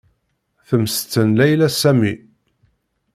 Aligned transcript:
Temmesten 0.67 1.35
Layla 1.37 1.69
Sami. 1.69 2.13